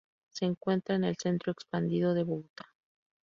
[0.31, 2.65] Se encuentra en el Centro Expandido de Bogotá.